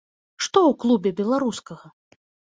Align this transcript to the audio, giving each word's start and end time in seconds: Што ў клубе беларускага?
Што 0.43 0.61
ў 0.69 0.77
клубе 0.83 1.11
беларускага? 1.19 1.87